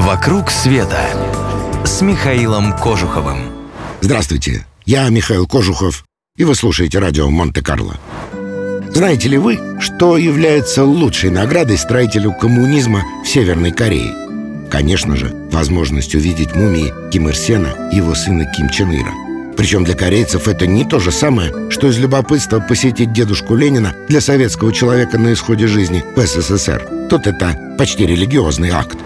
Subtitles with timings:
[0.00, 0.98] «Вокруг света»
[1.84, 3.52] с Михаилом Кожуховым.
[4.00, 6.06] Здравствуйте, я Михаил Кожухов,
[6.38, 7.96] и вы слушаете радио Монте-Карло.
[8.94, 14.14] Знаете ли вы, что является лучшей наградой строителю коммунизма в Северной Корее?
[14.70, 19.12] Конечно же, возможность увидеть мумии Ким Ир Сена и его сына Ким Чен Ира.
[19.54, 24.22] Причем для корейцев это не то же самое, что из любопытства посетить дедушку Ленина для
[24.22, 26.88] советского человека на исходе жизни в СССР.
[27.10, 28.96] Тут это почти религиозный акт.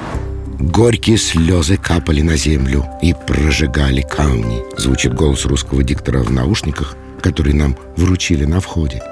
[0.72, 4.62] Горькие слезы капали на землю и прожигали камни.
[4.78, 9.02] Звучит голос русского диктора в наушниках, который нам вручили на входе.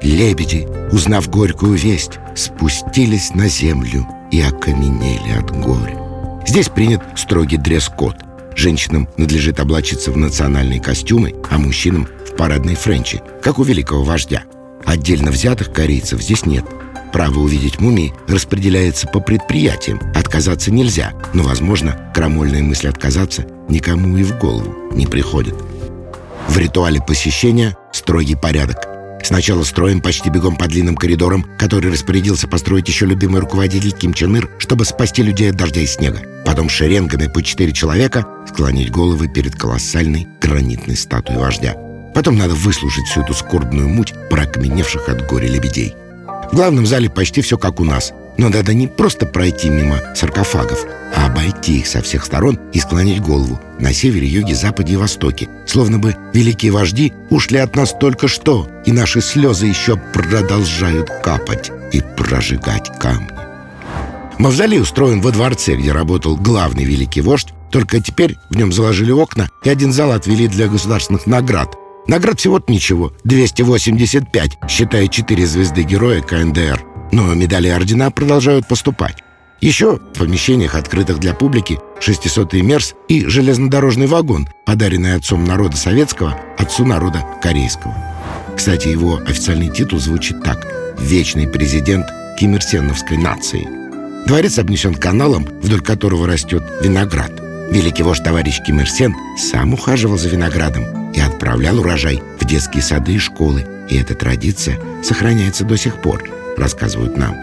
[0.00, 5.98] Лебеди, узнав горькую весть, спустились на землю и окаменели от горя.
[6.46, 8.16] Здесь принят строгий дресс-код.
[8.56, 14.44] Женщинам надлежит облачиться в национальные костюмы, а мужчинам в парадные френчи, как у великого вождя.
[14.86, 16.64] Отдельно взятых корейцев здесь нет.
[17.12, 20.00] Право увидеть мумии распределяется по предприятиям.
[20.14, 25.54] Отказаться нельзя, но, возможно, крамольная мысль отказаться никому и в голову не приходит.
[26.48, 28.88] В ритуале посещения строгий порядок.
[29.22, 34.36] Сначала строим почти бегом по длинным коридорам, который распорядился построить еще любимый руководитель Ким Чен
[34.36, 36.22] Ир, чтобы спасти людей от дождя и снега.
[36.44, 41.76] Потом шеренгами по четыре человека склонить головы перед колоссальной гранитной статуей вождя.
[42.14, 45.94] Потом надо выслушать всю эту скорбную муть прокаменевших от горя лебедей.
[46.52, 48.12] В главном зале почти все как у нас.
[48.36, 53.22] Но надо не просто пройти мимо саркофагов, а обойти их со всех сторон и склонить
[53.22, 55.48] голову на севере, юге, западе и востоке.
[55.66, 61.70] Словно бы великие вожди ушли от нас только что, и наши слезы еще продолжают капать
[61.90, 63.28] и прожигать камни.
[64.38, 69.48] Мавзолей устроен во дворце, где работал главный великий вождь, только теперь в нем заложили окна
[69.64, 71.76] и один зал отвели для государственных наград.
[72.06, 76.84] Наград всего-то ничего, 285, считая 4 звезды героя КНДР.
[77.12, 79.22] Но медали ордена продолжают поступать.
[79.60, 86.36] Еще в помещениях, открытых для публики, 600-й МЕРС и железнодорожный вагон, подаренный отцом народа советского,
[86.58, 87.94] отцу народа корейского.
[88.56, 90.66] Кстати, его официальный титул звучит так
[90.98, 92.06] «Вечный президент
[92.40, 93.68] Кимирсеновской нации».
[94.26, 97.32] Дворец обнесен каналом, вдоль которого растет виноград.
[97.70, 102.82] Великий вождь товарищ Ким Ир Сен сам ухаживал за виноградом и отправлял урожай в детские
[102.82, 103.64] сады и школы.
[103.88, 106.22] И эта традиция сохраняется до сих пор,
[106.56, 107.36] рассказывают нам.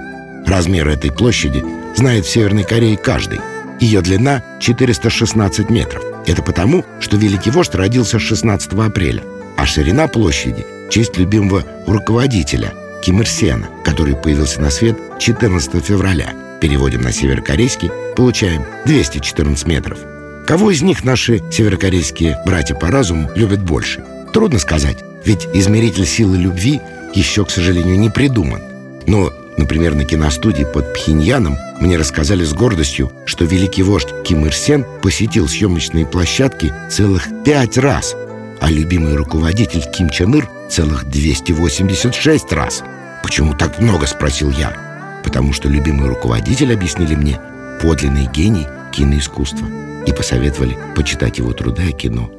[0.45, 1.63] Размер этой площади
[1.95, 3.39] знает в Северной Корее каждый.
[3.79, 6.03] Ее длина 416 метров.
[6.25, 9.23] Это потому, что Великий вождь родился 16 апреля,
[9.57, 16.33] а ширина площади– честь любимого руководителя Ким Ир Сена, который появился на свет 14 февраля.
[16.61, 19.99] Переводим на северокорейский, получаем 214 метров.
[20.49, 24.03] Кого из них наши северокорейские братья по разуму любят больше?
[24.33, 26.81] Трудно сказать, ведь измеритель силы любви
[27.13, 28.59] еще, к сожалению, не придуман.
[29.05, 34.55] Но, например, на киностудии под Пхеньяном мне рассказали с гордостью, что великий вождь Ким Ир
[34.55, 38.15] Сен посетил съемочные площадки целых пять раз,
[38.59, 42.81] а любимый руководитель Ким Чен Ир целых 286 раз.
[43.21, 45.21] «Почему так много?»– спросил я.
[45.23, 47.39] Потому что любимый руководитель, объяснили мне,
[47.83, 49.67] подлинный гений киноискусства
[50.09, 52.29] и посоветовали почитать его труды о кино.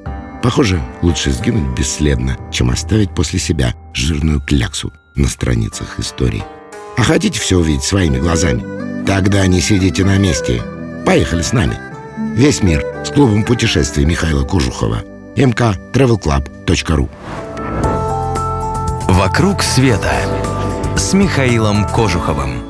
[0.43, 6.43] Похоже, лучше сгинуть бесследно, чем оставить после себя жирную кляксу на страницах истории.
[6.97, 9.05] А хотите все увидеть своими глазами?
[9.07, 10.63] Тогда не сидите на месте.
[11.07, 11.79] Поехали с нами.
[12.35, 15.03] Весь мир с клубом путешествий Михаила Кожухова.
[15.37, 17.09] mktravelclub.ru
[19.09, 20.13] «Вокруг света»
[20.97, 22.70] с Михаилом Кожуховым.